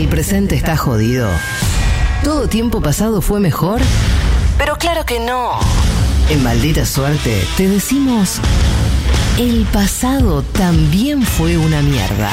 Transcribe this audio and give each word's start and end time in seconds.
¿El 0.00 0.08
presente 0.08 0.54
está 0.54 0.78
jodido? 0.78 1.28
¿Todo 2.24 2.48
tiempo 2.48 2.80
pasado 2.80 3.20
fue 3.20 3.38
mejor? 3.38 3.82
Pero 4.56 4.76
claro 4.76 5.04
que 5.04 5.20
no. 5.20 5.58
En 6.30 6.42
Maldita 6.42 6.86
Suerte 6.86 7.44
te 7.58 7.68
decimos, 7.68 8.40
el 9.38 9.66
pasado 9.70 10.40
también 10.40 11.22
fue 11.22 11.58
una 11.58 11.82
mierda. 11.82 12.32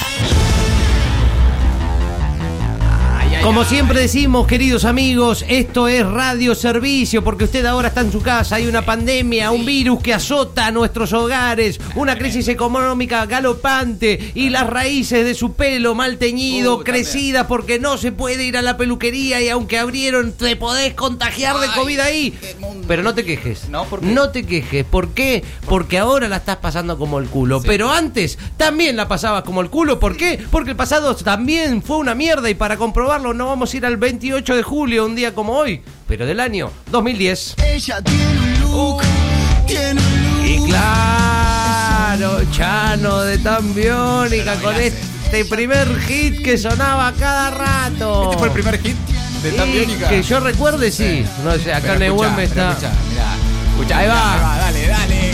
Como 3.44 3.64
siempre 3.64 4.02
decimos, 4.02 4.46
queridos 4.46 4.84
amigos, 4.84 5.46
esto 5.48 5.88
es 5.88 6.06
Radio 6.06 6.54
Servicio, 6.54 7.24
porque 7.24 7.46
usted 7.46 7.66
ahora 7.66 7.88
está 7.90 8.02
en 8.02 8.12
su 8.12 8.22
casa, 8.22 8.56
hay 8.56 8.68
una 8.68 8.82
pandemia, 8.84 9.52
un 9.52 9.66
virus 9.66 10.02
que 10.02 10.14
azota 10.14 10.70
nuestros 10.72 11.14
hogares, 11.14 11.80
una 11.96 12.18
crisis 12.18 12.48
económica 12.50 13.26
galopante 13.26 14.32
y 14.36 14.50
las 14.50 14.68
raíces 14.68 15.24
de 15.24 15.34
su 15.34 15.54
pelo 15.54 15.96
mal 15.96 16.18
teñido, 16.18 16.84
crecidas 16.84 17.46
porque 17.48 17.80
no 17.80 17.98
se 17.98 18.12
puede 18.12 18.44
ir 18.44 18.58
a 18.58 18.62
la 18.62 18.76
peluquería 18.76 19.40
y 19.40 19.50
aunque 19.50 19.78
abrieron 19.78 20.34
te 20.34 20.56
podés 20.56 20.94
contagiar 20.96 21.58
de 21.60 21.68
COVID 21.68 22.00
ahí. 22.00 22.38
Pero 22.88 23.04
no 23.04 23.14
te 23.14 23.24
quejes, 23.24 23.70
No, 23.70 23.86
no 24.02 24.30
te 24.30 24.46
quejes, 24.46 24.84
¿por 24.84 25.10
qué? 25.10 25.44
Porque 25.68 26.00
ahora 26.00 26.28
la 26.28 26.38
estás 26.38 26.58
pasando 26.58 26.98
como 26.98 27.20
el 27.20 27.28
culo, 27.28 27.62
pero 27.62 27.92
antes 27.92 28.38
también 28.58 28.98
la 28.98 29.08
pasabas 29.08 29.44
como 29.44 29.62
el 29.62 29.70
culo, 29.70 30.00
¿por 30.00 30.18
qué? 30.18 30.40
Porque 30.52 30.72
el 30.72 30.76
pasado 30.78 31.16
también 31.16 31.82
fue 31.82 31.98
una 31.98 32.14
mierda 32.14 32.50
y 32.50 32.56
para 32.56 32.78
comprobarlo 32.78 33.37
no 33.38 33.48
vamos 33.48 33.74
a 33.74 33.78
ir 33.78 33.86
al 33.86 33.98
28 33.98 34.56
de 34.56 34.64
julio, 34.64 35.06
un 35.06 35.16
día 35.16 35.34
como 35.34 35.54
hoy, 35.54 35.82
pero 36.08 36.26
del 36.26 36.40
año 36.40 36.72
2010. 36.92 37.56
Ella 37.64 38.02
tiene 38.02 38.40
un 38.40 38.60
look, 38.62 39.04
tiene 39.68 40.02
un 40.02 40.24
look. 40.24 40.46
Y 40.46 40.70
claro, 40.70 42.42
Chano 42.52 43.20
de 43.20 43.38
Tambiónica 43.38 44.56
con 44.56 44.76
este 44.76 45.46
primer 45.46 46.00
hit 46.02 46.44
que 46.44 46.58
sonaba 46.58 47.14
cada 47.14 47.52
rato. 47.52 48.24
Este 48.24 48.38
fue 48.40 48.48
el 48.48 48.54
primer 48.54 48.80
hit 48.82 48.98
de 49.44 49.52
Tambiónica. 49.52 50.10
Que 50.10 50.24
yo 50.24 50.40
recuerde, 50.40 50.92
sí. 50.92 51.24
No 51.44 51.56
sé, 51.58 51.74
acá 51.74 51.94
escuchá, 51.94 52.30
me 52.32 52.48
pero 52.48 52.72
está. 52.72 52.90
Mirá, 53.10 53.36
escuchá, 53.70 53.98
Ahí 54.00 54.08
mirá, 54.08 54.16
va. 54.16 54.58
Dale, 54.58 54.88
dale. 54.88 55.32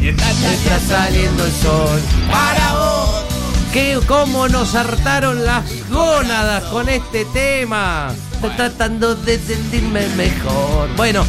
Y 0.00 0.08
está, 0.08 0.30
Está 0.30 0.78
saliendo 0.78 1.44
el 1.44 1.52
sol 1.52 2.00
para 2.30 2.72
vos. 2.74 3.24
¿Qué, 3.72 3.98
¿Cómo 4.06 4.48
nos 4.48 4.74
hartaron 4.74 5.44
las 5.44 5.64
gónadas 5.98 6.64
con 6.64 6.88
este 6.88 7.24
tema? 7.26 8.14
Estoy 8.34 8.50
tratando 8.50 9.16
de 9.16 9.38
sentirme 9.38 10.06
mejor. 10.16 10.88
Bueno, 10.96 11.24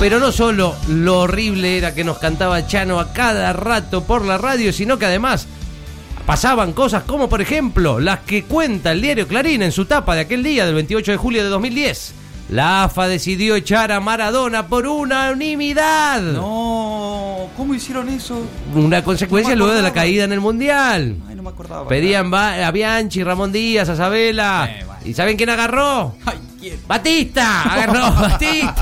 pero 0.00 0.18
no 0.18 0.32
solo 0.32 0.74
lo 0.88 1.20
horrible 1.20 1.76
era 1.76 1.94
que 1.94 2.02
nos 2.02 2.18
cantaba 2.18 2.66
Chano 2.66 2.98
a 2.98 3.12
cada 3.12 3.52
rato 3.52 4.04
por 4.04 4.24
la 4.24 4.38
radio, 4.38 4.72
sino 4.72 4.98
que 4.98 5.04
además 5.04 5.46
pasaban 6.24 6.72
cosas 6.72 7.02
como, 7.02 7.28
por 7.28 7.42
ejemplo, 7.42 8.00
las 8.00 8.20
que 8.20 8.44
cuenta 8.44 8.92
el 8.92 9.02
diario 9.02 9.28
Clarín 9.28 9.62
en 9.62 9.72
su 9.72 9.84
tapa 9.84 10.14
de 10.14 10.22
aquel 10.22 10.42
día 10.42 10.64
del 10.64 10.74
28 10.74 11.12
de 11.12 11.18
julio 11.18 11.42
de 11.42 11.50
2010. 11.50 12.14
La 12.50 12.84
AFA 12.84 13.08
decidió 13.08 13.56
echar 13.56 13.92
a 13.92 14.00
Maradona 14.00 14.68
por 14.68 14.86
unanimidad. 14.86 16.22
No, 16.22 17.50
¿cómo 17.54 17.74
hicieron 17.74 18.08
eso? 18.08 18.40
Una 18.74 19.04
consecuencia 19.04 19.54
No 19.54 19.64
luego 19.64 19.74
de 19.74 19.82
la 19.82 19.92
caída 19.92 20.24
en 20.24 20.32
el 20.32 20.40
Mundial. 20.40 21.16
Me 21.48 21.54
acordaba. 21.54 21.88
Pedían 21.88 22.32
a 22.34 22.70
Bianchi, 22.70 23.24
Ramón 23.24 23.52
Díaz, 23.52 23.88
a 23.88 23.96
Sabela. 23.96 24.68
Eh, 24.70 24.84
bueno. 24.84 25.00
¿Y 25.04 25.14
saben 25.14 25.36
quién 25.36 25.48
agarró? 25.50 26.14
Ay, 26.26 26.38
¿quién? 26.60 26.78
Batista, 26.86 27.62
agarró 27.72 28.04
Ay, 28.04 28.08
el 28.08 28.14
peor 28.14 28.30
Batista. 28.30 28.74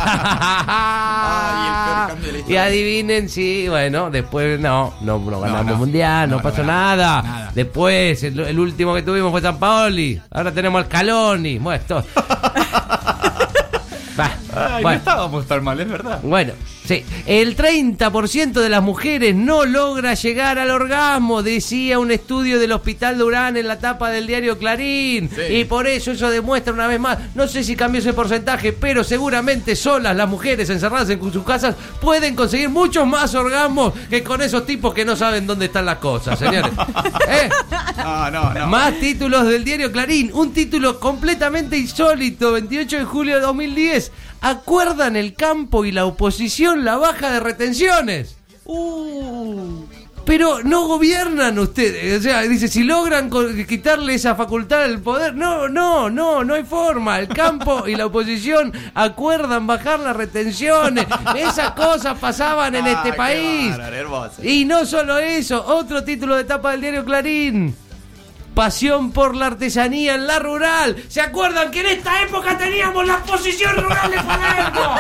cambio 2.09 2.33
de 2.33 2.43
la 2.43 2.49
y 2.49 2.57
adivinen, 2.57 3.29
sí, 3.29 3.67
bueno, 3.69 4.11
después 4.11 4.59
no, 4.61 4.95
no, 5.03 5.19
no 5.19 5.41
ganamos 5.41 5.67
no. 5.73 5.77
mundial, 5.77 6.29
no, 6.31 6.41
pasó 6.43 6.63
nada. 6.65 7.23
nada. 7.23 7.51
Después, 7.55 8.23
el, 8.25 8.41
el 8.41 8.59
último 8.59 8.95
que 8.95 9.03
tuvimos 9.03 9.31
fue 9.31 9.41
San 9.41 9.59
Paoli. 9.59 10.21
Ahora 10.31 10.53
tenemos 10.53 10.83
al 10.83 10.89
Caloni. 10.89 11.59
Bueno, 11.59 11.81
esto. 11.81 12.05
Ay, 14.57 14.83
bueno. 14.83 14.91
no 14.91 14.95
estábamos 14.99 15.47
tan 15.47 15.65
mal, 15.65 15.81
es 15.81 15.89
verdad. 15.89 16.21
Bueno, 16.23 16.53
sí. 16.85 17.05
El 17.27 17.57
30% 17.57 18.53
de 18.53 18.69
las 18.69 18.83
mujeres 18.83 19.35
no 19.35 19.65
logra 19.65 20.15
llegar 20.15 20.59
al 20.59 20.71
orgasmo, 20.71 21.43
decía 21.43 21.99
un 21.99 22.11
estudio 22.11 22.59
del 22.59 22.73
Hospital 22.73 23.19
Durán 23.19 23.57
en 23.57 23.69
la 23.69 23.79
tapa 23.79 24.11
del 24.11 24.27
diario 24.27 24.59
Clarín. 24.59 25.29
Sí. 25.29 25.55
Y 25.55 25.65
por 25.65 25.87
eso 25.87 26.13
eso 26.13 26.31
demuestra 26.31 26.73
una 26.73 26.87
vez 26.87 27.01
más, 27.01 27.19
no 27.35 27.47
sé 27.47 27.63
si 27.63 27.77
cambió 27.77 28.01
ese 28.01 28.13
porcentaje, 28.13 28.73
pero 28.73 29.05
seguramente 29.05 29.77
solas 29.77 30.17
las 30.17 30.29
mujeres 30.29 30.71
encerradas 30.71 31.11
en 31.11 31.33
sus 31.33 31.45
casas 31.45 31.75
pueden 32.01 32.35
conseguir 32.35 32.69
muchos 32.69 33.07
más 33.07 33.35
orgasmos 33.35 33.93
que 34.09 34.23
con 34.23 34.43
esos 34.43 34.65
tipos 34.65 34.95
que 34.95 35.05
no 35.05 35.17
saben 35.17 35.47
dónde 35.47 35.67
están 35.67 35.87
las 35.87 35.99
cosas, 35.99 36.39
señores. 36.39 36.73
¿Eh? 37.29 37.49
No, 37.99 38.31
no, 38.31 38.55
no. 38.55 38.67
Más 38.67 38.99
títulos 39.01 39.47
del 39.47 39.65
diario 39.65 39.91
Clarín. 39.91 40.31
Un 40.33 40.53
título 40.53 41.01
completamente 41.01 41.77
insólito. 41.77 42.53
28 42.53 42.99
de 42.99 43.05
julio 43.05 43.35
de 43.37 43.41
2010. 43.41 44.13
Acuerdan 44.41 45.17
el 45.17 45.35
campo 45.35 45.85
y 45.85 45.93
la 45.93 46.07
oposición 46.07 46.85
la 46.85 46.97
baja 46.97 47.31
de 47.33 47.41
retenciones. 47.41 48.37
Uh, 48.65 49.85
Pero 50.25 50.63
no 50.65 50.87
gobiernan 50.89 51.59
ustedes. 51.59 52.19
O 52.19 52.23
sea, 52.23 52.43
dice, 52.43 52.67
si 52.69 52.83
logran 52.83 53.31
quitarle 53.69 54.15
esa 54.15 54.35
facultad 54.35 54.83
al 54.83 55.01
poder. 55.01 55.35
No, 55.35 55.69
no, 55.69 56.11
no, 56.11 56.43
no 56.45 56.55
hay 56.55 56.65
forma. 56.65 57.19
El 57.21 57.29
campo 57.29 57.87
y 57.87 57.95
la 57.95 58.07
oposición 58.07 58.73
acuerdan 58.95 59.67
bajar 59.67 60.01
las 60.01 60.17
retenciones. 60.17 61.07
Esas 61.37 61.71
cosas 61.73 62.19
pasaban 62.19 62.75
en 62.75 62.87
Ay, 62.87 62.93
este 62.95 63.13
país. 63.13 63.71
bárbaro. 63.77 64.31
Y 64.43 64.65
no 64.65 64.85
solo 64.85 65.19
eso, 65.19 65.65
otro 65.65 66.03
título 66.03 66.37
de 66.37 66.45
tapa 66.45 66.73
del 66.73 66.81
diario 66.81 67.05
Clarín. 67.05 67.75
Pasión 68.57 69.13
por 69.13 69.37
la 69.37 69.49
artesanía 69.49 70.15
en 70.15 70.27
la 70.27 70.39
rural. 70.39 70.97
¿Se 71.09 71.21
acuerdan 71.21 71.71
que 71.71 71.81
en 71.81 71.89
esta 71.89 72.23
época 72.23 72.57
teníamos 72.57 73.07
la 73.07 73.19
posición 73.19 73.77
rural 73.77 74.11
de 74.11 74.17
Palermo? 74.17 74.97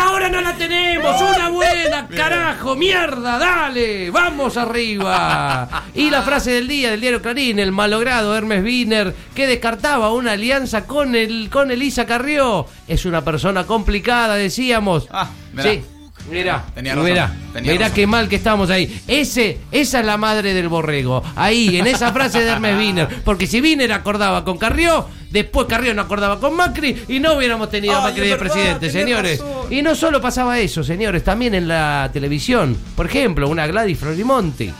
Ahora 0.00 0.28
no 0.28 0.40
la 0.40 0.54
tenemos. 0.54 1.20
Una 1.20 1.48
buena, 1.48 2.06
carajo, 2.06 2.76
mierda, 2.76 3.36
dale, 3.36 4.12
vamos 4.12 4.56
arriba. 4.56 5.68
Y 5.92 6.08
la 6.08 6.22
frase 6.22 6.52
del 6.52 6.68
día 6.68 6.92
del 6.92 7.00
diario 7.00 7.20
Clarín, 7.20 7.58
el 7.58 7.72
malogrado 7.72 8.36
Hermes 8.36 8.62
Wiener, 8.62 9.12
que 9.34 9.48
descartaba 9.48 10.12
una 10.12 10.32
alianza 10.32 10.86
con 10.86 11.16
el 11.16 11.50
con 11.50 11.72
Elisa 11.72 12.06
Carrió. 12.06 12.66
Es 12.86 13.04
una 13.06 13.24
persona 13.24 13.66
complicada, 13.66 14.36
decíamos. 14.36 15.08
Ah. 15.10 15.28
Sí. 15.60 15.82
Mirá, 16.30 16.64
Tenía 16.74 16.94
razón, 16.94 17.06
tenía 17.52 17.72
mirá 17.72 17.84
razón. 17.86 17.94
qué 17.94 18.06
mal 18.06 18.28
que 18.28 18.36
estamos 18.36 18.70
ahí. 18.70 19.00
Ese, 19.08 19.58
esa 19.72 20.00
es 20.00 20.06
la 20.06 20.16
madre 20.16 20.54
del 20.54 20.68
borrego. 20.68 21.22
Ahí, 21.36 21.78
en 21.78 21.86
esa 21.86 22.12
frase 22.12 22.40
de 22.42 22.50
Hermes 22.50 22.76
Wiener. 22.76 23.08
Porque 23.24 23.46
si 23.46 23.60
Wiener 23.60 23.92
acordaba 23.92 24.44
con 24.44 24.58
Carrió, 24.58 25.06
después 25.30 25.66
Carrió 25.66 25.94
no 25.94 26.02
acordaba 26.02 26.38
con 26.38 26.54
Macri 26.54 27.04
y 27.08 27.18
no 27.20 27.34
hubiéramos 27.34 27.70
tenido 27.70 27.96
a 27.96 28.02
Macri 28.02 28.28
de 28.28 28.36
presidente, 28.36 28.90
señores. 28.90 29.40
razón. 29.40 29.72
Y 29.72 29.82
no 29.82 29.94
solo 29.94 30.20
pasaba 30.20 30.58
eso, 30.60 30.84
señores, 30.84 31.24
también 31.24 31.54
en 31.54 31.66
la 31.68 32.10
televisión. 32.12 32.76
Por 32.94 33.06
ejemplo, 33.06 33.48
una 33.48 33.66
Gladys 33.66 33.98
Florimonte 33.98 34.72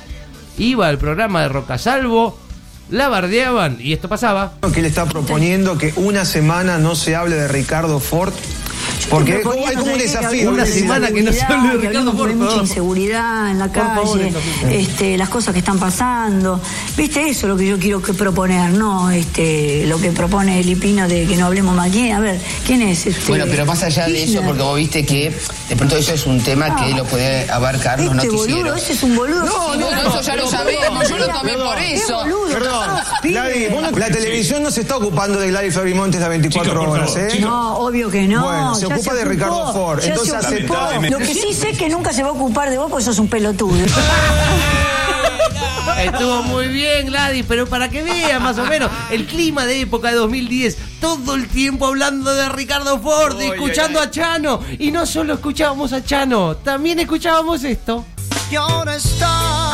iba 0.59 0.87
al 0.89 0.99
programa 0.99 1.43
de 1.43 1.49
Rocasalvo, 1.49 2.39
la 2.91 3.09
bardeaban 3.09 3.79
y 3.81 3.93
esto 3.93 4.09
pasaba. 4.09 4.55
que 4.73 4.81
él 4.81 4.87
está 4.87 5.07
proponiendo 5.07 5.79
que 5.79 5.93
una 5.97 6.25
semana 6.25 6.79
no 6.79 6.95
se 6.97 7.17
hable 7.17 7.37
de 7.37 7.49
Ricardo 7.49 7.99
Ford 8.01 8.33
porque 9.11 9.35
hay 9.37 9.43
como 9.43 9.67
hay 9.67 9.77
como 9.77 9.93
un 9.93 9.99
desafío 9.99 10.51
Una 10.51 10.65
semana 10.67 11.11
que 11.11 11.23
no 11.23 11.33
se 11.33 11.43
hable 11.43 11.77
de 11.79 11.89
Ricardo 11.89 12.13
Ford, 12.13 12.29
de 12.29 12.37
mucha 12.37 12.57
inseguridad 12.57 13.51
en 13.51 13.59
la 13.59 13.69
favor, 13.69 14.19
calle, 14.21 14.33
este, 14.71 15.17
las 15.19 15.29
cosas 15.29 15.53
que 15.53 15.59
están 15.59 15.79
pasando. 15.79 16.61
¿Viste? 16.97 17.29
Eso 17.29 17.47
es 17.47 17.51
lo 17.51 17.57
que 17.57 17.67
yo 17.67 17.79
quiero 17.79 18.01
que 18.01 18.15
proponer, 18.15 18.71
no 18.73 19.11
este, 19.11 19.85
lo 19.87 20.01
que 20.01 20.13
propone 20.13 20.63
Lipino 20.63 21.09
de 21.09 21.27
que 21.27 21.37
no 21.37 21.47
hablemos 21.47 21.75
más. 21.75 21.91
¿Quién? 21.91 22.13
A 22.15 22.21
ver, 22.21 22.41
¿quién 22.67 22.83
es? 22.83 23.07
Este, 23.07 23.29
Bueno, 23.29 23.47
pero 23.49 23.67
más 23.67 23.83
allá 23.83 24.07
de 24.07 24.23
eso, 24.25 24.43
porque 24.43 24.63
vos 24.63 24.77
viste 24.77 25.05
que 25.05 25.33
de 25.69 25.77
pronto 25.77 25.97
eso 25.97 26.13
es 26.13 26.27
un 26.27 26.41
tema 26.41 26.77
que 26.77 26.95
lo 26.95 27.05
puede 27.05 27.51
abarcar 27.51 28.01
los 28.01 28.15
Este 28.15 28.29
boludo, 28.29 28.47
noticieros. 28.47 28.83
ese 28.83 28.93
es 28.93 29.03
un 29.03 29.17
boludo. 29.17 29.45
No, 29.45 29.75
no, 29.77 29.91
eso 29.91 30.21
ya 30.23 30.37
lo 30.37 30.47
sabemos, 30.49 31.09
yo 31.09 31.19
lo 31.19 31.29
tomé 31.29 31.55
por 31.55 31.79
Es 31.79 32.03
eso. 32.05 32.19
boludo, 32.19 32.49
Perdón, 32.53 32.91
la 33.99 34.09
televisión 34.11 34.63
no 34.63 34.71
se 34.71 34.83
está 34.83 34.97
ocupando 34.97 35.41
de 35.41 35.49
Gladys 35.49 35.75
Florimontes 35.75 36.21
las 36.21 36.29
24 36.31 36.71
Chicos, 36.73 36.87
por 36.87 36.99
horas, 36.99 37.17
¿eh? 37.17 37.39
No, 37.41 37.79
obvio 37.79 38.11
que 38.11 38.27
no. 38.29 38.43
Bueno, 38.45 38.75
se 38.75 38.89
ya 38.89 38.95
ocupa 39.01 39.15
de 39.15 39.25
Ricardo 39.25 39.73
Ford, 39.73 40.01
ya 40.01 40.09
entonces 40.09 40.47
se 40.47 40.59
ocupó. 40.59 40.77
aceptá. 40.77 41.11
Lo 41.11 41.19
que 41.19 41.35
sí 41.35 41.53
sé 41.53 41.71
es 41.71 41.79
que 41.79 41.89
nunca 41.89 42.13
se 42.13 42.23
va 42.23 42.29
a 42.29 42.33
ocupar 42.33 42.71
de 42.71 42.79
vos 42.79 42.91
porque 42.91 43.05
sos 43.05 43.19
un 43.19 43.29
pelotudo. 43.29 43.75
Estuvo 46.05 46.43
muy 46.45 46.69
bien, 46.69 47.07
Gladys, 47.07 47.45
pero 47.47 47.67
para 47.67 47.91
que 47.91 48.03
vean 48.03 48.43
más 48.43 48.59
o 48.59 48.65
menos 48.65 48.91
el 49.11 49.27
clima 49.27 49.67
de 49.67 49.83
época 49.83 50.09
de 50.09 50.15
2010, 50.15 50.79
todo 51.01 51.35
el 51.35 51.47
tiempo 51.49 51.87
hablando 51.87 52.33
de 52.33 52.49
Ricardo 52.49 52.99
Ford, 53.01 53.39
escuchando 53.41 54.01
a 54.01 54.11
Chano. 54.11 54.61
Y 54.79 54.91
no 54.93 55.05
solo 55.05 55.35
escuchábamos 55.35 55.93
a 55.93 56.03
Chano, 56.03 56.57
también 56.57 57.01
escuchábamos 57.01 57.65
esto. 57.65 58.07
Y 58.51 58.57
ahora 58.57 58.97
estás 58.97 59.70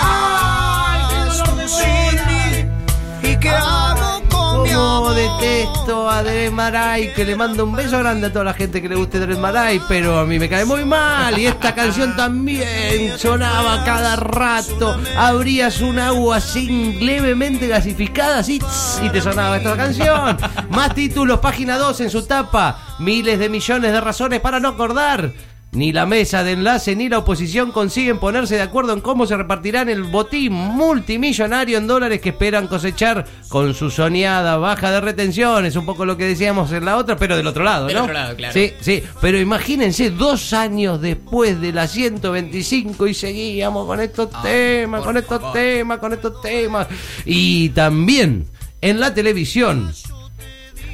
a 5.86 6.22
Dred 6.24 6.50
Maray, 6.50 7.14
que 7.14 7.24
le 7.24 7.36
mando 7.36 7.64
un 7.64 7.72
beso 7.72 8.00
grande 8.00 8.26
a 8.26 8.32
toda 8.32 8.44
la 8.46 8.54
gente 8.54 8.82
que 8.82 8.88
le 8.88 8.96
guste 8.96 9.24
Maray, 9.24 9.80
pero 9.88 10.18
a 10.18 10.26
mí 10.26 10.36
me 10.36 10.48
cae 10.48 10.64
muy 10.64 10.84
mal. 10.84 11.38
Y 11.38 11.46
esta 11.46 11.76
canción 11.76 12.16
también 12.16 13.16
sonaba 13.16 13.84
cada 13.84 14.16
rato. 14.16 14.98
Abrías 15.16 15.80
un 15.80 16.00
agua 16.00 16.38
así 16.38 16.98
levemente 17.00 17.68
gasificada, 17.68 18.38
así, 18.38 18.60
y 19.00 19.10
te 19.10 19.20
sonaba 19.20 19.58
esta 19.58 19.76
canción. 19.76 20.36
Más 20.70 20.92
títulos, 20.92 21.38
página 21.38 21.78
2 21.78 22.00
en 22.00 22.10
su 22.10 22.26
tapa. 22.26 22.96
Miles 22.98 23.38
de 23.38 23.48
millones 23.48 23.92
de 23.92 24.00
razones 24.00 24.40
para 24.40 24.58
no 24.58 24.70
acordar. 24.70 25.32
Ni 25.76 25.92
la 25.92 26.06
mesa 26.06 26.42
de 26.42 26.52
enlace 26.52 26.96
ni 26.96 27.10
la 27.10 27.18
oposición 27.18 27.70
consiguen 27.70 28.18
ponerse 28.18 28.54
de 28.54 28.62
acuerdo 28.62 28.94
en 28.94 29.02
cómo 29.02 29.26
se 29.26 29.36
repartirán 29.36 29.90
el 29.90 30.04
botín 30.04 30.54
multimillonario 30.54 31.76
en 31.76 31.86
dólares 31.86 32.22
que 32.22 32.30
esperan 32.30 32.66
cosechar 32.66 33.26
con 33.50 33.74
su 33.74 33.90
soñada 33.90 34.56
baja 34.56 34.90
de 34.90 35.02
retenciones. 35.02 35.76
Un 35.76 35.84
poco 35.84 36.06
lo 36.06 36.16
que 36.16 36.24
decíamos 36.24 36.72
en 36.72 36.86
la 36.86 36.96
otra, 36.96 37.18
pero 37.18 37.36
del 37.36 37.46
otro 37.46 37.62
lado, 37.62 37.88
Del 37.88 37.96
¿no? 37.96 38.02
otro 38.04 38.14
lado, 38.14 38.34
claro. 38.36 38.54
Sí, 38.54 38.72
sí. 38.80 39.02
Pero 39.20 39.38
imagínense, 39.38 40.10
dos 40.10 40.54
años 40.54 40.98
después 41.02 41.60
de 41.60 41.74
la 41.74 41.86
125 41.86 43.06
y 43.08 43.12
seguíamos 43.12 43.86
con 43.86 44.00
estos 44.00 44.30
temas, 44.42 45.02
con 45.04 45.18
estos 45.18 45.52
temas, 45.52 45.98
con 45.98 46.14
estos 46.14 46.40
temas. 46.40 46.86
Y 47.26 47.68
también 47.70 48.46
en 48.80 49.00
la 49.00 49.12
televisión, 49.12 49.92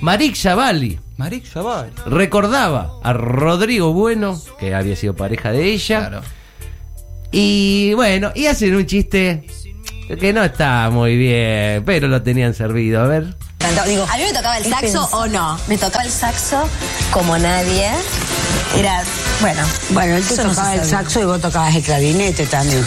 Marik 0.03 0.35
Zavali 0.37 0.99
Marik 1.17 1.47
Zaval. 1.47 1.93
recordaba 2.07 2.91
a 3.05 3.13
Rodrigo 3.13 3.93
Bueno, 3.93 4.41
que 4.59 4.75
había 4.75 4.97
sido 4.97 5.15
pareja 5.15 5.53
de 5.53 5.67
ella. 5.73 6.09
Claro. 6.09 6.23
Y 7.31 7.95
bueno, 7.95 8.33
y 8.35 8.47
hacen 8.47 8.75
un 8.75 8.85
chiste 8.85 9.47
que 10.19 10.33
no 10.33 10.43
está 10.43 10.91
muy 10.91 11.17
bien, 11.17 11.85
pero 11.85 12.09
lo 12.09 12.21
tenían 12.21 12.53
servido. 12.53 13.01
A 13.01 13.07
ver. 13.07 13.37
Digo, 13.87 14.05
¿A 14.11 14.17
mí 14.17 14.25
me 14.25 14.33
tocaba 14.33 14.59
el 14.59 14.65
saxo 14.65 15.09
o 15.13 15.27
no? 15.29 15.57
Me 15.69 15.79
tocaba 15.79 16.05
el 16.05 16.11
saxo 16.11 16.69
como 17.13 17.39
nadie. 17.39 17.89
Era, 18.77 19.05
bueno. 19.41 19.63
Bueno, 19.91 20.17
él 20.17 20.25
te 20.25 20.37
no 20.43 20.51
tocaba 20.51 20.75
el 20.75 20.85
saxo 20.85 21.21
y 21.21 21.25
vos 21.25 21.41
tocabas 21.41 21.77
el 21.77 21.83
clarinete 21.83 22.45
también. 22.47 22.85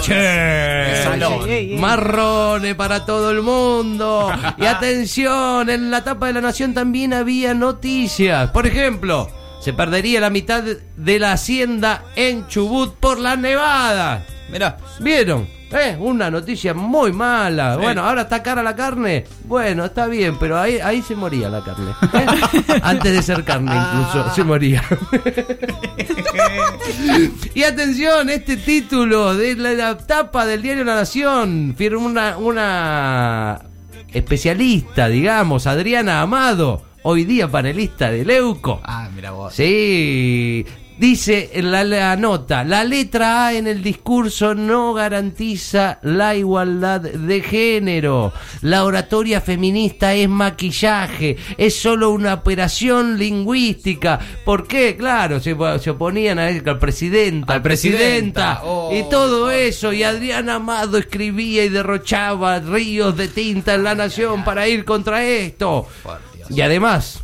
Che. 0.00 1.76
Marrones 1.78 2.74
para 2.74 3.04
todo 3.04 3.30
el 3.30 3.42
mundo. 3.42 4.32
Y 4.58 4.64
atención, 4.66 5.68
en 5.68 5.90
la 5.90 6.02
tapa 6.04 6.26
de 6.26 6.34
la 6.34 6.40
nación 6.40 6.74
también 6.74 7.12
había 7.12 7.54
noticias. 7.54 8.50
Por 8.50 8.66
ejemplo, 8.66 9.28
se 9.60 9.72
perdería 9.72 10.20
la 10.20 10.30
mitad 10.30 10.62
de 10.62 11.18
la 11.18 11.32
hacienda 11.32 12.04
en 12.16 12.46
Chubut 12.48 12.94
por 12.94 13.18
la 13.18 13.36
nevada. 13.36 14.24
Mirá. 14.50 14.76
¿Vieron? 15.00 15.55
Eh, 15.72 15.96
una 15.98 16.30
noticia 16.30 16.74
muy 16.74 17.12
mala. 17.12 17.74
Sí. 17.74 17.82
Bueno, 17.82 18.02
ahora 18.02 18.22
está 18.22 18.42
cara 18.42 18.62
la 18.62 18.76
carne. 18.76 19.24
Bueno, 19.44 19.84
está 19.84 20.06
bien, 20.06 20.38
pero 20.38 20.58
ahí, 20.58 20.78
ahí 20.78 21.02
se 21.02 21.16
moría 21.16 21.48
la 21.48 21.62
carne. 21.64 21.90
¿eh? 22.12 22.26
Antes 22.82 23.12
de 23.12 23.22
ser 23.22 23.44
carne 23.44 23.72
incluso, 23.74 24.32
se 24.34 24.44
moría. 24.44 24.82
y 27.54 27.62
atención, 27.64 28.30
este 28.30 28.56
título 28.56 29.34
de 29.34 29.56
la, 29.56 29.72
la 29.72 29.98
tapa 29.98 30.46
del 30.46 30.62
diario 30.62 30.84
La 30.84 30.94
Nación 30.94 31.74
firma 31.76 32.06
una, 32.06 32.36
una 32.36 33.60
especialista, 34.12 35.08
digamos, 35.08 35.66
Adriana 35.66 36.22
Amado, 36.22 36.82
hoy 37.02 37.24
día 37.24 37.50
panelista 37.50 38.10
de 38.10 38.24
Leuco. 38.24 38.80
Ah, 38.84 39.08
mira 39.14 39.32
vos. 39.32 39.52
Sí. 39.52 40.64
Dice 40.98 41.50
en 41.52 41.70
la, 41.70 41.84
la 41.84 42.16
nota, 42.16 42.64
la 42.64 42.82
letra 42.82 43.48
A 43.48 43.52
en 43.52 43.66
el 43.66 43.82
discurso 43.82 44.54
no 44.54 44.94
garantiza 44.94 45.98
la 46.02 46.34
igualdad 46.34 47.02
de 47.02 47.42
género. 47.42 48.32
La 48.62 48.82
oratoria 48.82 49.42
feminista 49.42 50.14
es 50.14 50.26
maquillaje, 50.26 51.36
es 51.58 51.78
solo 51.78 52.10
una 52.10 52.32
operación 52.32 53.18
lingüística. 53.18 54.18
¿Por 54.42 54.66
qué? 54.66 54.96
Claro, 54.96 55.38
se, 55.38 55.54
se 55.80 55.90
oponían 55.90 56.38
a, 56.38 56.46
al 56.46 56.78
presidenta, 56.78 57.52
Al 57.52 57.60
presidenta, 57.60 57.60
presidenta. 57.62 58.60
Oh, 58.64 58.90
y 58.90 59.06
todo 59.10 59.50
eso. 59.50 59.92
Y 59.92 60.02
Adrián 60.02 60.48
Amado 60.48 60.96
escribía 60.96 61.66
y 61.66 61.68
derrochaba 61.68 62.58
ríos 62.60 63.14
de 63.18 63.28
tinta 63.28 63.74
en 63.74 63.84
la 63.84 63.94
nación 63.94 64.44
para 64.44 64.66
ir 64.66 64.86
contra 64.86 65.22
esto. 65.26 65.86
Y 66.48 66.62
además, 66.62 67.22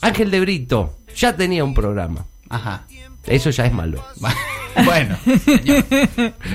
Ángel 0.00 0.30
de 0.30 0.40
Brito 0.40 0.96
ya 1.14 1.36
tenía 1.36 1.62
un 1.62 1.74
programa. 1.74 2.24
Ajá. 2.52 2.84
Eso 3.26 3.50
ya 3.50 3.66
es 3.66 3.72
malo. 3.72 4.04
Bueno, 4.86 5.18
señor. 5.44 5.84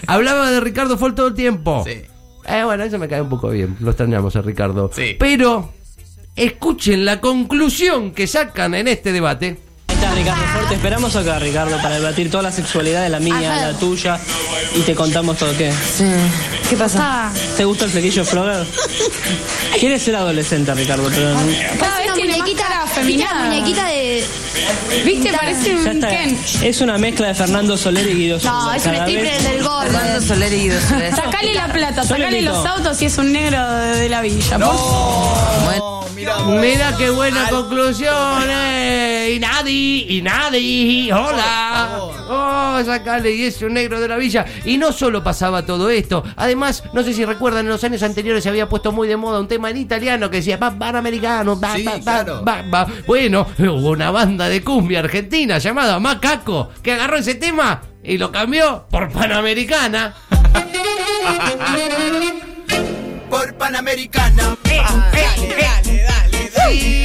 Hablaba 0.07 0.49
de 0.49 0.59
Ricardo 0.59 0.97
Ford 0.97 1.13
todo 1.13 1.27
el 1.27 1.33
tiempo. 1.35 1.83
Sí. 1.85 2.01
Eh, 2.47 2.63
bueno, 2.63 2.83
eso 2.83 2.97
me 2.97 3.07
cae 3.07 3.21
un 3.21 3.29
poco 3.29 3.49
bien. 3.49 3.77
Lo 3.79 3.91
extrañamos 3.91 4.35
a 4.35 4.41
Ricardo. 4.41 4.89
Sí. 4.91 5.15
Pero 5.19 5.71
escuchen 6.35 7.05
la 7.05 7.21
conclusión 7.21 8.11
que 8.13 8.25
sacan 8.25 8.73
en 8.73 8.88
este 8.88 9.11
debate. 9.11 9.59
Ahí 9.88 9.95
está 9.95 10.15
Ricardo 10.15 10.44
Fuerte, 10.47 10.73
esperamos 10.73 11.15
acá 11.15 11.38
Ricardo 11.38 11.77
para 11.77 11.95
debatir 11.95 12.31
toda 12.31 12.41
la 12.41 12.51
sexualidad 12.51 13.03
de 13.03 13.09
la 13.09 13.19
mía, 13.19 13.35
Ajá. 13.53 13.71
la 13.71 13.77
tuya 13.77 14.19
y 14.75 14.81
te 14.81 14.95
contamos 14.95 15.38
todo 15.38 15.55
qué. 15.55 15.71
¿Qué 16.67 16.75
pasa? 16.75 17.31
¿Te 17.55 17.65
gusta 17.65 17.85
el 17.85 17.91
flequillo 17.91 18.25
Flogger? 18.25 18.65
¿Quieres 19.79 20.01
ser 20.01 20.15
adolescente 20.15 20.73
Ricardo? 20.73 21.07
Pero 21.13 21.35
Muñequita 22.23 23.85
de. 23.87 24.25
¿Viste? 25.05 25.33
Parece 25.33 25.69
Ya 25.69 25.75
un 25.77 25.87
está. 25.87 26.09
Ken. 26.09 26.37
Es 26.63 26.81
una 26.81 26.97
mezcla 26.97 27.27
de 27.27 27.35
Fernando 27.35 27.77
Soler 27.77 28.07
y 28.09 28.13
Guido 28.15 28.39
No, 28.43 28.73
es 28.73 28.85
un 28.85 28.91
Cada 28.91 29.05
stripper 29.05 29.23
vez- 29.33 29.43
del 29.43 29.63
gol. 29.63 29.83
Fernando 29.83 30.21
Soler 30.21 30.53
y 30.53 30.59
Guido 30.61 30.79
Soler. 30.81 31.15
Sacale 31.15 31.53
la 31.53 31.67
plata, 31.71 32.03
sacale 32.03 32.41
los 32.41 32.65
autos 32.65 33.01
y 33.01 33.05
es 33.05 33.17
un 33.17 33.31
negro 33.31 33.71
de, 33.71 33.97
de 33.99 34.09
la 34.09 34.21
villa. 34.21 34.57
por 34.57 34.59
No, 34.59 36.05
mira 36.15 36.37
vos. 36.37 36.55
Mira 36.61 36.95
qué 36.97 37.09
buena 37.09 37.49
conclusión. 37.49 38.43
eh. 38.49 39.16
Y 39.29 39.39
nadie, 39.39 40.06
y 40.07 40.21
nadie. 40.21 41.12
Hola. 41.13 42.00
Oh, 42.29 42.81
sacale, 42.85 43.33
y 43.33 43.44
es 43.44 43.62
un 43.62 43.74
negro 43.74 44.00
de 44.00 44.07
la 44.07 44.15
villa. 44.18 44.45
Y 44.63 44.77
no 44.77 44.91
solo 44.94 45.24
pasaba 45.24 45.65
todo 45.65 45.89
esto. 45.89 46.24
Además, 46.35 46.83
no 46.94 47.03
sé 47.03 47.13
si 47.13 47.25
recuerdan, 47.25 47.65
en 47.65 47.71
los 47.71 47.83
años 47.83 48.03
anteriores 48.03 48.44
se 48.44 48.50
había 48.50 48.69
puesto 48.69 48.91
muy 48.91 49.07
de 49.07 49.18
moda 49.18 49.39
un 49.39 49.47
tema 49.47 49.69
en 49.69 49.77
italiano 49.77 50.29
que 50.29 50.38
decía 50.38 50.57
va 50.57 50.68
americano, 50.97 51.59
va, 51.59 51.75
Sí, 51.75 51.83
va, 51.83 52.00
claro. 52.00 52.44
va, 52.45 52.62
va". 52.74 52.88
Bueno, 53.06 53.45
hubo 53.59 53.89
una 53.89 54.12
banda 54.12 54.47
de 54.47 54.63
cumbia 54.63 55.00
argentina 55.00 55.57
llamada 55.57 56.00
Macaco 56.00 56.69
que 56.81 56.94
agarró 56.94 57.18
ese 57.18 57.35
tema 57.35 57.81
y 58.03 58.18
lo 58.18 58.31
cambió 58.31 58.85
por 58.89 59.12
Panamericana. 59.12 60.15
Por 63.29 63.53
Panamericana. 63.56 64.56
Sí, 66.69 67.03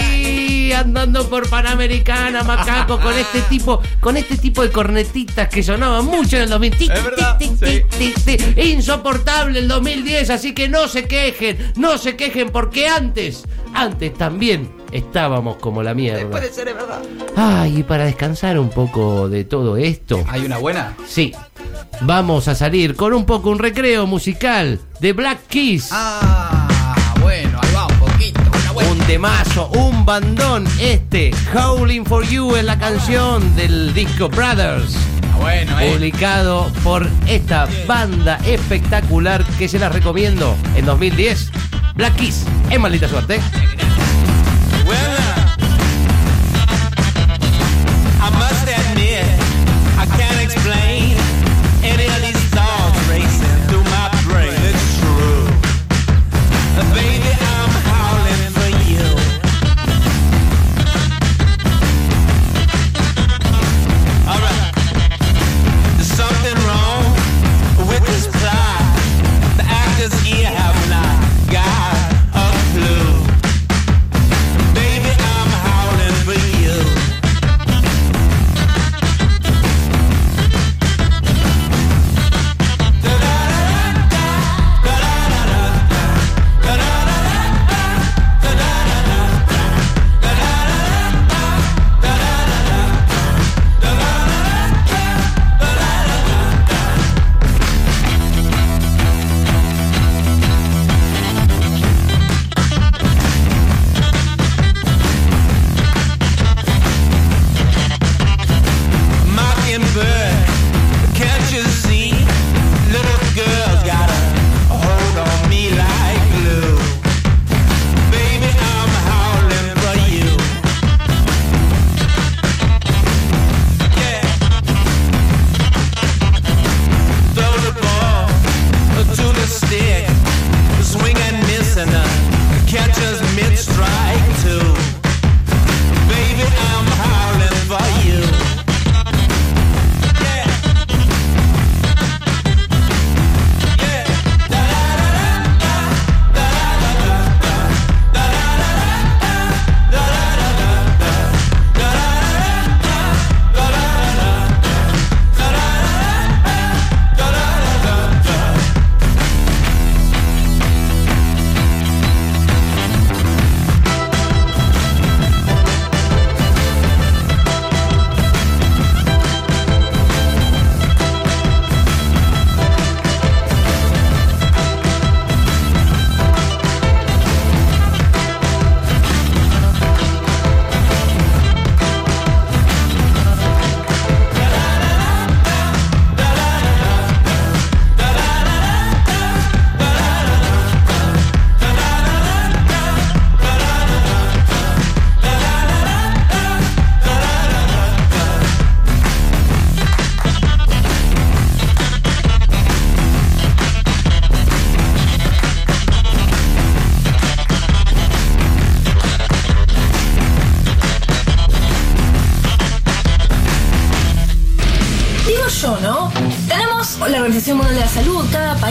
andando 0.75 1.29
por 1.29 1.49
Panamericana, 1.49 2.43
macaco, 2.43 2.99
con 3.01 3.15
este 3.15 3.41
tipo, 3.43 3.81
con 4.01 4.17
este 4.17 4.37
tipo 4.37 4.63
de 4.63 4.71
cornetitas 4.71 5.49
que 5.49 5.63
sonaban 5.63 6.05
mucho 6.05 6.37
en 6.37 6.43
el 6.45 6.49
2000. 6.51 6.77
Tic, 6.77 6.91
Es 6.93 7.05
verdad, 7.05 7.39
tic, 7.39 7.59
tic, 7.59 7.89
tic, 7.89 8.15
tic, 8.25 8.39
tic. 8.55 8.59
Insoportable 8.65 9.59
el 9.59 9.69
2010, 9.69 10.31
así 10.31 10.55
que 10.55 10.69
no 10.69 10.89
se 10.89 11.07
quejen, 11.07 11.73
no 11.77 11.99
se 11.99 12.17
quejen, 12.17 12.51
porque 12.51 12.89
antes, 12.89 13.45
antes 13.75 14.15
también 14.15 14.71
estábamos 14.93 15.57
como 15.57 15.83
la 15.83 15.95
mierda. 15.95 16.31
Puede 16.31 16.53
ser, 16.53 16.69
es 16.69 16.75
verdad. 16.75 17.01
Ay, 17.37 17.79
y 17.79 17.83
para 17.83 18.05
descansar 18.05 18.59
un 18.59 18.71
poco 18.71 19.29
de 19.29 19.45
todo 19.45 19.77
esto, 19.77 20.25
¿Hay 20.29 20.45
una 20.45 20.59
buena? 20.59 20.95
sí, 21.07 21.33
vamos 22.03 22.49
a 22.49 22.55
salir 22.55 22.95
con 22.97 23.13
un 23.15 23.25
poco 23.25 23.51
un 23.51 23.59
recreo 23.59 24.07
musical 24.07 24.81
de 25.01 25.13
Black 25.13 25.47
Keys. 25.49 25.89
Ah, 25.93 27.15
bueno, 27.21 27.59
ahí 27.63 27.75
va 27.75 27.87
un 27.87 27.99
poquito. 27.99 28.41
Una 28.63 28.73
buena. 28.73 28.91
Un 28.91 28.99
temazo, 28.99 29.69
un 29.69 29.92
bandón 30.05 30.67
este. 30.81 31.33
Howling 31.55 32.05
for 32.05 32.25
You 32.25 32.57
es 32.57 32.65
la 32.65 32.79
canción 32.79 33.55
del 33.57 33.93
disco 33.95 34.29
Brothers. 34.29 34.97
Ah, 35.33 35.39
Bueno, 35.39 35.79
eh. 35.81 35.93
Publicado 35.93 36.71
por 36.83 37.09
esta 37.27 37.69
banda 37.87 38.39
espectacular 38.45 39.45
que 39.59 39.69
se 39.69 39.79
las 39.79 39.93
recomiendo 39.93 40.57
en 40.75 40.87
2010. 40.87 41.51
Black 41.95 42.17
Keys, 42.17 42.45
en 42.71 42.81
maldita 42.81 43.09
suerte. 43.09 43.41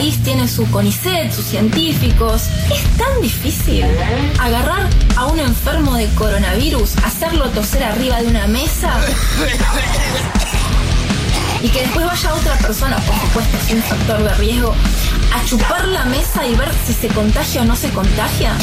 País 0.02 0.24
tiene 0.24 0.48
su 0.48 0.66
CONICET, 0.72 1.32
sus 1.32 1.46
científicos. 1.46 2.46
Es 2.74 2.98
tan 2.98 3.22
difícil 3.22 3.86
agarrar 4.40 4.90
a 5.16 5.28
un 5.28 5.40
enfermo 5.40 5.94
de 5.94 6.08
coronavirus, 6.16 6.98
hacerlo 7.06 7.46
toser 7.50 7.84
arriba 7.84 8.20
de 8.20 8.28
una 8.30 8.48
mesa 8.48 8.92
y 11.62 11.70
que 11.70 11.82
después 11.82 12.04
vaya 12.04 12.34
otra 12.34 12.56
persona, 12.58 12.98
por 12.98 13.16
supuesto, 13.16 13.58
sin 13.68 13.84
factor 13.84 14.24
de 14.24 14.34
riesgo, 14.38 14.74
a 15.36 15.46
chupar 15.46 15.88
la 15.88 16.06
mesa 16.06 16.48
y 16.48 16.56
ver 16.56 16.72
si 16.88 16.94
se 16.94 17.08
contagia 17.10 17.62
o 17.62 17.66
no 17.66 17.76
se 17.76 17.90
contagia. 17.92 18.54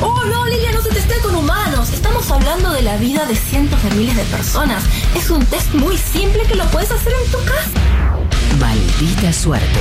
Oh, 0.00 0.24
no, 0.24 0.46
Lilia, 0.46 0.72
no 0.72 0.82
se 0.82 0.90
testea 0.90 1.20
con 1.22 1.36
humanos. 1.36 1.90
Estamos 1.92 2.28
hablando 2.28 2.72
de 2.72 2.82
la 2.82 2.96
vida 2.96 3.24
de 3.26 3.36
cientos 3.36 3.80
de 3.84 3.90
miles 3.92 4.16
de 4.16 4.24
personas. 4.24 4.82
Es 5.14 5.30
un 5.30 5.46
test 5.46 5.72
muy 5.74 5.96
simple 5.96 6.42
que 6.42 6.56
lo 6.56 6.64
puedes 6.72 6.90
hacer 6.90 7.12
en 7.24 7.30
tu 7.30 7.38
casa. 7.44 7.70
Maldita 8.58 9.32
suerte. 9.32 9.78